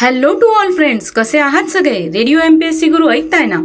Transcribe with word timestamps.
Hello 0.00 0.34
to 0.34 0.46
all 0.46 0.74
friends 0.74 1.10
कसे 1.10 1.38
आहात 1.38 1.64
सगळे? 1.64 2.10
Radio 2.14 2.38
M 2.38 2.58
P 2.58 2.66
S 2.66 2.80
C 2.80 2.86
Guru 2.88 3.08
ऐकताय 3.08 3.46
ना? 3.46 3.56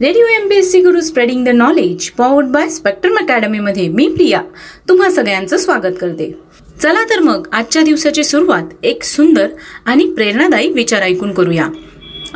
Radio 0.00 0.26
M 0.26 0.48
P 0.48 0.56
S 0.56 0.72
C 0.72 0.80
Guru 0.80 1.00
spreading 1.00 1.44
the 1.44 1.48
knowledge 1.48 2.10
powered 2.10 2.46
by 2.46 2.68
Spectrum 2.68 3.16
अकॅडमीमध्ये 3.16 3.88
मी 3.88 4.08
प्रिया. 4.08 4.40
तुम्हा 4.88 5.10
सगळ्यांचं 5.10 5.56
स्वागत 5.56 5.94
करते. 6.00 6.38
चला 6.82 7.04
तर 7.04 7.20
मग 7.20 7.48
आजच्या 7.52 7.82
दिवसाची 7.82 8.24
सुरुवात 8.24 8.62
एक 8.82 9.02
सुंदर 9.02 9.48
आणि 9.84 10.06
प्रेरणादायी 10.06 10.72
विचार 10.72 11.02
ऐकून 11.02 11.32
करूया. 11.32 11.68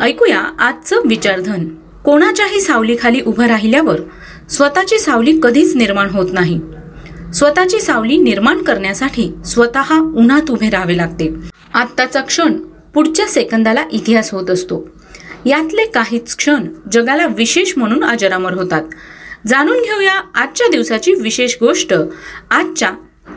ऐकूया 0.01 0.41
आजचं 0.59 1.01
विचारधन. 1.05 1.69
कोणाच्याही 2.05 2.61
सावलीखाली 2.61 3.21
उभं 3.27 3.47
राहिल्यावर 3.47 4.01
स्वतःची 4.51 4.99
सावली 4.99 5.41
कधीच 5.43 5.77
निर्माण 5.77 6.11
होत 6.11 6.29
नाही. 6.33 6.61
स्वतःची 7.35 7.81
सावली 7.81 8.17
निर्माण 8.17 8.63
करण्यासाठी 8.63 9.33
स्वतः 9.47 9.99
उन्हात 9.99 10.51
उभे 10.51 10.71
राहावे 10.71 10.97
लागते. 10.97 11.35
आत्ताचा 11.75 12.21
क्षण 12.21 12.53
पुढच्या 12.95 13.27
सेकंदाला 13.27 13.85
इतिहास 13.93 14.33
होत 14.35 14.51
असतो. 14.51 14.89
यातले 15.47 15.85
काहीच 15.85 16.37
क्षण 16.37 16.67
जगाला 16.93 17.27
विशेष 17.27 17.73
म्हणून 17.77 18.05
अजरामर 18.05 18.53
होतात. 18.53 18.83
जाणून 19.47 19.81
घेऊया 19.83 20.15
आजच्या 20.35 20.67
दिवसाची 20.69 21.15
विशेष 21.15 21.57
गोष्ट. 21.61 21.95
आजच्या 22.51 22.91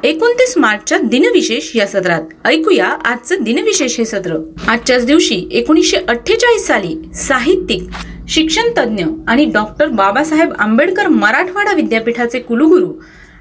एकोणतीस 0.03 0.57
मार्चच्या 0.57 0.97
दिनविशेष 0.97 1.75
या 1.75 1.87
सत्रात 1.87 2.21
ऐकूया 2.45 2.85
आजचं 2.85 3.35
दिनविशेष 3.41 3.97
हे 3.97 4.05
सत्र 4.05 4.37
आजच्याच 4.67 5.05
दिवशी 5.05 5.47
एकोणीसशे 5.51 5.97
अठ्ठेचाळीस 5.97 6.67
साली 6.67 6.95
साहित्यिक 7.13 7.83
शिक्षण 8.27 8.71
तज्ज्ञ 8.77 9.05
आणि 9.27 9.45
डॉक्टर 9.45 9.87
बाबासाहेब 9.87 10.53
आंबेडकर 10.59 11.07
मराठवाडा 11.07 11.73
विद्यापीठाचे 11.73 12.39
कुलगुरू 12.39 12.93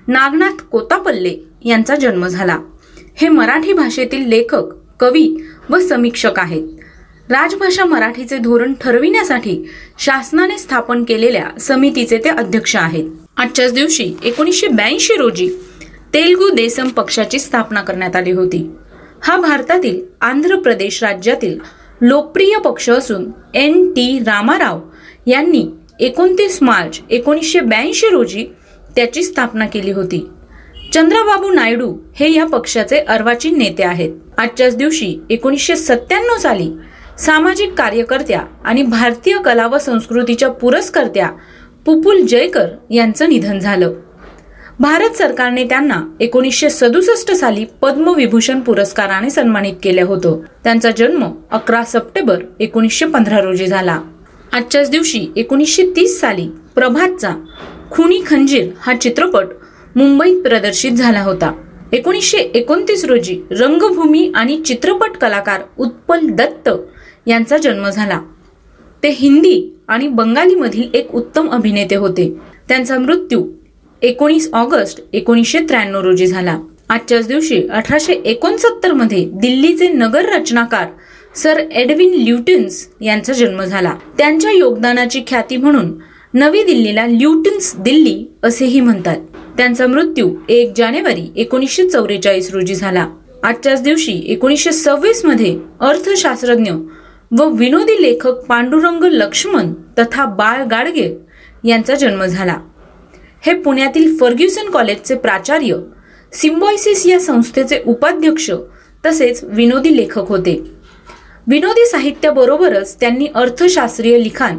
नागनाथ 0.08 0.62
कोतापल्ले 0.62 1.36
यांचा 1.64 1.96
जन्म 1.96 2.26
झाला. 2.26 2.58
हे 3.14 3.28
मराठी 3.28 3.72
भाषेतील 3.72 4.28
लेखक 4.28 4.64
कवी 5.00 5.36
व 5.72 5.78
समीक्षक 5.78 6.38
आहेत. 6.38 6.62
राजभाषा 7.30 7.84
मराठीचे 7.84 8.38
धोरण 8.38 8.72
ठरविण्यासाठी 8.80 9.64
शासनाने 9.98 10.58
स्थापन 10.58 11.04
केलेल्या 11.04 11.58
समितीचे 11.60 12.18
ते 12.18 12.28
अध्यक्ष 12.28 12.76
आहेत. 12.76 13.04
आजच्याच 13.36 13.72
दिवशी 13.72 14.14
एकोणीसशे 14.24 14.68
ब्याऐंशी 14.68 15.14
रोजी 15.16 15.48
तेलगू 16.14 16.48
देसम 16.50 16.88
पक्षाची 16.88 17.38
स्थापना 17.38 17.82
करण्यात 17.82 18.16
आली 18.16 18.30
होती. 18.30 18.70
हा 19.22 19.36
भारतातील 19.36 20.00
आंध्र 20.20 20.56
प्रदेश 20.56 21.02
राज्यातील 21.02 21.58
लोकप्रिय 22.00 22.58
पक्ष 22.58 22.90
असून 22.90 23.30
एन 23.54 23.90
टी 23.90 24.18
रामाराव 24.18 24.80
यांनी 25.26 25.66
एकोणतीस 26.00 26.62
मार्च 26.62 27.00
एकोणीसशे 27.10 27.60
ब्याऐंशी 27.60 28.08
रोजी 28.08 28.46
त्याची 28.96 29.22
स्थापना 29.22 29.66
केली 29.66 29.90
होती. 29.90 30.28
चंद्रबाबू 30.94 31.50
नायडू 31.50 31.96
हे 32.14 32.32
या 32.32 32.46
पक्षाचे 32.46 32.98
अर्वाचीन 32.98 33.58
नेते 33.58 33.82
आहेत. 33.82 34.31
आजच्याच 34.42 34.76
दिवशी 34.76 35.18
एकोणीसशे 35.30 35.76
सत्त्याण्णव 35.76 36.36
साली 36.36 36.70
सामाजिक 37.18 37.74
कार्यकर्त्या 37.74 38.40
आणि 38.64 38.82
भारतीय 38.82 39.38
कला 39.38 39.66
व 39.66 39.78
संस्कृतीच्या 39.78 40.50
पुरस्कर्त्या 40.50 41.28
पुपुल 41.86 42.20
जयकर 42.20 42.66
यांचं 42.90 43.28
निधन 43.28 43.58
झालं. 43.58 43.92
भारत 44.80 45.16
सरकारने 45.16 45.64
त्यांना 45.64 46.02
एकोणीसशे 46.20 46.70
सदुसष्ट 46.70 47.32
साली 47.32 47.64
पद्मविभूषण 47.82 48.60
पुरस्काराने 48.60 49.30
सन्मानित 49.30 49.74
केलं 49.82 50.02
होतं. 50.02 50.40
त्यांचा 50.64 50.90
जन्म 50.90 51.24
अकरा 51.50 51.84
सप्टेंबर 51.84 52.42
एकोणीसशे 52.60 53.06
पंधरा 53.06 53.40
रोजी 53.40 53.66
झाला. 53.66 54.00
आजच्याच 54.52 54.90
दिवशी 54.90 55.26
एकोणीसशे 55.36 55.92
तीस 55.96 56.20
साली 56.20 56.48
प्रभातचा 56.74 57.30
खुनी 57.90 58.20
खंजीर 58.26 58.68
हा 58.80 58.94
चित्रपट 58.94 59.46
मुंबईत 59.96 60.42
प्रदर्शित 60.42 60.92
झाला 60.92 61.20
होता. 61.20 61.52
एकोणीसशे 61.92 62.38
एकोणतीस 62.38 63.04
रोजी 63.04 63.40
रंगभूमी 63.50 64.30
आणि 64.34 64.60
चित्रपट 64.66 65.16
कलाकार 65.16 65.60
उत्पल 65.78 66.26
दत्त 66.28 66.68
यांचा 67.26 67.58
जन्म 67.58 67.88
झाला. 67.88 68.20
ते 69.02 69.08
हिंदी 69.08 69.76
आणि 69.88 70.08
बंगालीमधील 70.08 70.88
एक 70.94 71.14
उत्तम 71.14 71.48
अभिनेते 71.50 71.94
होते. 71.94 72.32
त्यांचा 72.68 72.98
मृत्यू 72.98 73.44
एकोणीस 74.02 74.48
ऑगस्ट 74.52 75.00
एकोणीसशे 75.12 75.58
त्र्याण्णव 75.58 76.00
रोजी 76.00 76.26
झाला. 76.26 76.58
आजच्याच 76.88 77.26
दिवशी 77.28 77.62
अठराशे 77.70 78.12
एकोणसत्तरमध्ये 78.12 79.24
दिल्लीचे 79.32 79.88
नगर 79.88 80.28
रचनाकार 80.28 80.86
सर 81.34 81.58
एडविन 81.72 82.14
ल्युटन्स 82.14 82.88
यांचा 83.00 83.32
जन्म 83.32 83.62
झाला. 83.62 83.94
त्यांच्या 84.18 84.50
योगदानाची 84.50 85.22
ख्याती 85.26 85.56
म्हणून 85.56 85.92
नवी 86.34 86.62
दिल्लीला 86.62 87.06
ल्युटन्स 87.06 87.76
दिल्ली 87.76 88.26
असेही 88.42 88.80
म्हणतात. 88.80 89.16
त्यांचा 89.56 89.86
मृत्यू 89.86 90.34
एक 90.48 90.72
जानेवारी 90.76 91.32
एकोणीसशे 91.36 91.88
चौवेचाळीस 91.88 92.50
रोजी 92.54 92.74
झाला. 92.74 93.08
आजच्याच 93.42 93.82
दिवशी 93.82 94.22
एकोणीसशे 94.26 94.72
सव्वीसमध्ये 94.72 95.58
अर्थशास्त्रज्ञ 95.80 96.70
व 97.38 97.48
विनोदी 97.48 98.02
लेखक 98.02 98.32
पांडुरंग 98.32 99.04
लक्ष्मण 99.04 99.72
तथा 99.98 100.24
बाळ 100.24 100.64
गाडगे 100.64 101.16
यांचा 101.64 101.94
जन्म 101.94 102.24
झाला. 102.24 102.56
हे 103.46 103.54
पुण्यातील 103.54 104.16
फर्ग्युसन 104.16 104.70
कॉलेजचे 104.70 105.14
प्राचार्य 105.14 105.76
सिम्बॉयसिस 106.32 107.06
या 107.06 107.20
संस्थेचे 107.20 107.82
उपाध्यक्ष 107.86 108.50
तसेच 109.06 109.44
विनोदी 109.44 109.96
लेखक 109.96 110.28
होते. 110.28 110.62
विनोदी 111.46 111.86
साहित्याबरोबरच 111.86 113.00
त्यांनी 113.00 113.26
अर्थशास्त्रीय 113.34 114.18
लिखाण 114.22 114.56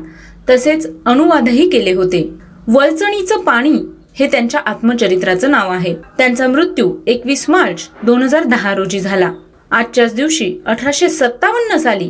तसेच 0.50 0.88
अनुवादही 1.06 1.70
केले 1.70 1.94
होते. 1.94 2.30
वळचणीचं 2.68 3.42
पाणी 3.42 3.74
हे 4.16 4.28
त्यांच्या 4.28 4.60
आत्मचरित्राचं 4.66 5.52
नाव 5.52 5.72
आहे. 5.72 5.94
त्यांचा 6.18 6.48
मृत्यू 6.48 6.92
एकवीस 7.08 7.50
मार्च 7.50 7.90
दोन 8.04 8.22
हजार 8.24 8.44
दहा 8.44 8.74
रोजी 8.76 9.00
झाला. 9.00 9.32
आजच्याच 9.72 10.14
दिवशी 10.16 10.54
अठराशे 10.66 11.10
सत्तावन्न 11.10 11.78
साली 11.78 12.10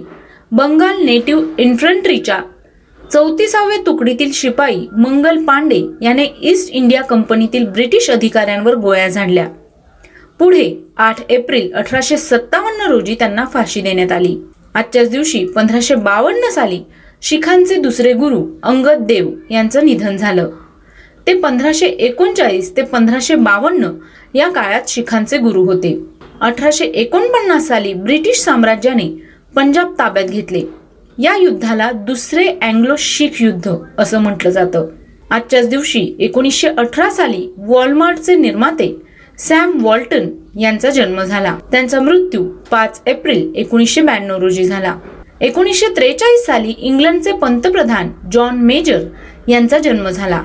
बंगाल 0.51 1.03
नेटिव्ह 1.05 1.43
इन्फंट्रीच्या 1.57 2.39
चौतीसाव्या 3.11 3.77
तुकडीतील 3.85 4.31
शिपाई 4.33 4.85
मंगल 4.97 5.43
पांडे 5.45 5.81
याने 6.01 6.25
ईस्ट 6.41 6.71
इंडिया 6.71 7.01
कंपनीतील 7.01 7.65
ब्रिटिश 7.65 8.09
अधिकाऱ्यांवर 8.09 8.75
गोळ्या 8.75 9.07
झाडल्या. 9.07 9.47
पुढे 10.39 10.73
आठ 10.97 11.19
एप्रिल 11.29 11.73
अठराशे 11.73 12.17
सत्तावन्न 12.17 12.91
रोजी 12.91 13.15
त्यांना 13.15 13.45
फाशी 13.45 13.81
देण्यात 13.81 14.11
आली. 14.11 14.35
आजच्याच 14.73 15.09
दिवशी 15.09 15.45
पंधराशे 15.45 15.95
बावन्न 15.95 16.49
साली 16.49 16.79
शिखांचे 17.25 17.75
दुसरे 17.75 18.13
गुरु 18.13 18.45
अंगद 18.63 18.99
देव 18.99 19.29
यांचं 19.51 19.85
निधन 19.85 20.17
झालं. 20.17 20.49
ते 21.27 21.33
पंधराशे 21.33 21.85
एकोणचाळीस 21.85 22.75
ते 22.77 22.81
पंधराशे 22.81 23.35
बावन्न 23.35 23.91
या 24.33 24.49
काळात 24.49 24.81
शिखांचे 24.87 25.37
गुरु 25.37 25.63
होते. 25.63 26.05
अठराशे 26.41 26.85
एकोणपन्नास 26.85 27.67
साली 27.67 27.93
ब्रिटिश 27.93 28.39
साम्राज्याने 28.39 29.07
पंजाब 29.55 29.93
ताब्यात 29.99 30.25
घेतले. 30.25 30.61
या 31.17 31.35
युद्धाला 31.37 31.91
दुसरे 31.91 32.47
अँग्लो 32.61 32.95
शीख 32.97 33.41
युद्ध 33.41 33.75
असं 33.97 34.19
म्हटलं 34.19 34.51
जातं. 34.51 34.87
आजच्याच 35.31 35.69
दिवशी 35.69 36.15
एकोणीसशे 36.19 36.67
अठरा 36.67 37.09
साली 37.09 37.53
वॉलमार्टचे 37.57 38.35
निर्माते 38.35 38.95
सॅम 39.39 39.77
वॉल्टन 39.81 40.29
यांचा 40.59 40.89
जन्म 40.89 41.23
झाला. 41.23 41.57
त्यांचा 41.71 41.99
मृत्यू 41.99 42.43
पाच 42.71 43.01
एप्रिल 43.07 43.51
एकोणीसशे 43.55 44.01
ब्याण्णव 44.01 44.37
रोजी 44.37 44.63
झाला. 44.63 44.95
एकोणीसशे 45.43 45.85
त्रेचाळीस 45.95 46.45
साली 46.45 46.73
इंग्लंडचे 46.77 47.31
पंतप्रधान 47.31 48.09
जॉन 48.31 48.57
मेजर 48.57 48.99
यांचा 49.47 49.77
जन्म 49.77 50.07
झाला. 50.09 50.41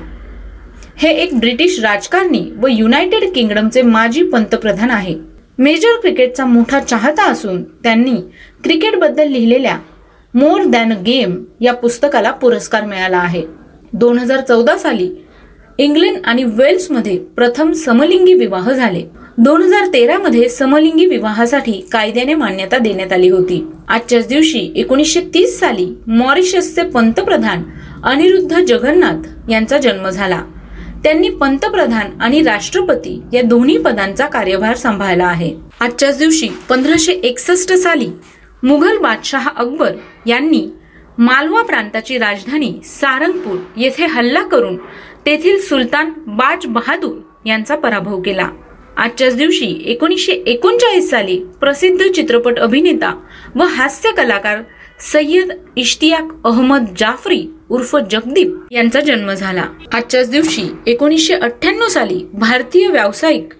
हे 0.97 1.09
एक 1.13 1.37
ब्रिटिश 1.39 1.79
राजकारणी 1.79 2.41
व 2.61 2.67
युनायटेड 2.67 3.23
किंगडमचे 3.35 3.81
माजी 3.81 4.23
पंतप्रधान 4.23 4.89
आहे. 4.91 5.15
मेजर 5.57 5.99
क्रिकेटचा 5.99 6.45
मोठा 6.45 6.79
चाहता 6.79 7.29
असून 7.31 7.63
त्यांनी 7.63 8.15
क्रिकेटबद्दल 8.63 9.27
लिहिलेल्या 9.27 9.77
मोर 10.33 10.63
दॅन 10.63 10.93
अ 10.93 10.99
गेम 11.05 11.43
या 11.61 11.73
पुस्तकाला 11.73 12.31
पुरस्कार 12.31 12.85
मिळाला 12.85 13.17
आहे. 13.17 13.43
दोन 13.93 14.19
हजार 14.19 14.41
चौदा 14.41 14.77
साली 14.77 15.09
इंग्लंड 15.77 16.17
आणि 16.25 16.43
वेल्समध्ये 16.43 17.17
प्रथम 17.35 17.71
समलिंगी 17.71 18.33
विवाह 18.33 18.71
झाले. 18.71 19.03
दोन 19.37 19.61
हजार 19.61 19.87
तेरामध्ये 19.93 20.49
समलिंगी 20.49 21.05
विवाहासाठी 21.05 21.81
कायद्याने 21.91 22.33
मान्यता 22.33 22.77
देण्यात 22.77 23.13
आली 23.13 23.29
होती. 23.29 23.65
आजच्याच 23.89 24.27
दिवशी 24.27 24.59
एकोणीसशे 24.75 25.21
तीस 25.33 25.59
साली 25.59 25.85
मॉरिशसचे 26.07 26.83
पंतप्रधान 26.89 27.63
अनिरुद्ध 28.03 28.59
जगन्नाथ 28.59 29.49
यांचा 29.49 29.77
जन्म 29.77 30.07
झाला. 30.09 30.41
त्यांनी 31.03 31.29
पंतप्रधान 31.29 32.21
आणि 32.21 32.41
राष्ट्रपती 32.41 33.19
या 33.33 33.41
दोन्ही 33.41 33.77
पदांचा 33.77 34.25
कार्यभार 34.25 34.75
सांभाळला 34.75 35.25
आहे. 35.25 35.53
आजच्याच 35.79 36.17
दिवशी 36.17 36.49
पंधराशे 36.69 37.11
एकसष्ट 37.13 37.73
साली 37.73 38.09
मुघल 38.63 38.97
बादशाह 38.97 39.49
अकबर 39.49 39.95
यांनी 40.25 40.65
मालवा 41.17 41.61
प्रांताची 41.61 42.17
राजधानी 42.17 42.71
सारंगपूर 42.85 43.57
येथे 43.77 44.05
हल्ला 44.05 44.41
करून 44.41 44.77
तेथील 45.25 45.59
सुलतान 45.59 46.11
बाज 46.27 46.65
बहादूर 46.65 47.17
यांचा 47.45 47.75
पराभव 47.75 48.21
केला. 48.21 48.49
आजच्याच 48.99 49.35
दिवशी 49.35 49.83
एकोणीसशे 49.85 50.31
एकोणचाळीस 50.31 51.09
साली 51.09 51.37
प्रसिद्ध 51.59 52.11
चित्रपट 52.11 52.59
अभिनेता 52.59 53.19
व 53.55 53.63
हास्य 53.63 54.11
कलाकार 54.11 54.57
सय्यद 55.13 55.51
इश्तियाक 55.77 56.45
अहमद 56.45 56.85
जाफरी 56.97 57.45
उर्फ 57.69 57.95
जगदीप 58.11 58.55
यांचा 58.71 58.99
जन्म 58.99 59.31
झाला. 59.33 59.63
आजच्याच 59.93 60.29
दिवशी 60.29 60.63
एकोणीसशे 60.87 61.33
अठ्ठ्याण्णव 61.33 61.87
साली 61.87 62.25
भारतीय 62.33 62.87
व्यावसायिक 62.87 63.53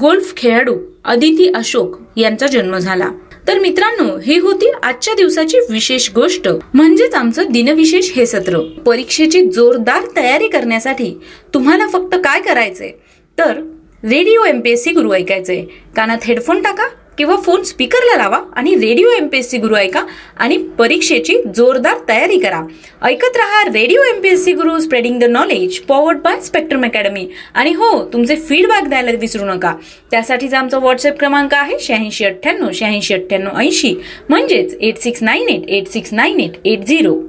गोल्फ 0.00 0.36
खेळाडू 0.36 0.76
अदिती 1.04 1.52
अशोक 1.54 1.98
यांचा 2.16 2.46
जन्म 2.46 2.78
झाला. 2.78 3.10
तर 3.48 3.58
मित्रांनो 3.58 4.18
ही 4.26 4.38
होती 4.38 4.72
आजच्या 4.82 5.14
दिवसाची 5.14 5.58
विशेष 5.70 6.10
गोष्ट. 6.14 6.48
म्हणजेच 6.74 7.14
आमचं 7.14 7.44
दिनविशेष 7.50 8.12
हे 8.16 8.26
सत्र. 8.26 8.58
परीक्षेची 8.86 9.42
जोरदार 9.42 10.02
तयारी 10.16 10.48
करण्यासाठी 10.48 11.20
तुम्हाला 11.54 11.86
फक्त 11.86 12.14
काय 12.14 12.40
करायचंय? 12.40 12.90
तर 13.38 13.60
radio 14.04 14.44
M 14.44 14.60
P 14.60 14.70
S 14.70 14.82
C 14.84 14.90
Guru 14.90 15.12
ऐकायचंय. 15.14 15.60
कानात 15.96 16.24
हेडफोन 16.24 16.60
टाका 16.62 16.86
किंवा 17.18 17.36
फोन 17.36 17.62
स्पीकरला 17.62 18.16
लावा 18.16 18.40
आणि 18.56 18.74
radio 18.74 19.10
M 19.10 19.28
P 19.28 19.38
S 19.38 19.50
C 19.50 19.58
Guru 19.58 19.76
ऐका 19.76 20.00
आणि 20.38 20.56
परीक्षेची 20.78 21.36
जोरदार 21.56 21.98
तयारी 22.08 22.38
करा. 22.38 22.60
ऐकत 23.02 23.36
रहा 23.36 23.62
radio 23.64 24.02
M 24.02 24.20
P 24.22 24.28
S 24.28 24.44
C 24.44 24.52
Guru 24.52 24.78
spreading 24.78 25.18
the 25.20 25.24
knowledge 25.24 25.78
powered 25.80 26.18
by 26.18 26.40
Spectrum 26.40 26.84
academy. 26.84 27.26
आणि 27.54 27.72
हो 27.72 28.04
तुमचे 28.12 28.36
फीडबॅक 28.36 28.88
द्यायला 28.88 29.10
विसरू 29.20 29.44
नका. 29.44 29.74
त्यासाठीचा 30.10 30.58
आमचा 30.58 30.78
व्हॉट्सअप 30.78 31.18
क्रमांक 31.18 31.54
आहे 31.54 31.78
शहाऐंशी 31.80 32.24
अठ्ठ्याण्णव 32.24 32.70
शहाऐंशी 32.74 33.14
अठ्ठ्याण्णव 33.14 33.58
ऐंशी. 33.58 33.94
म्हणजेच 34.28 34.76
eight 34.80 34.98
six 34.98 35.22
nine 35.22 35.48
eight 35.48 35.68
eight 35.68 35.88
six 35.88 36.12
nine 36.12 36.40
eight 36.40 36.66
eight 36.66 36.84
zero 36.84 37.20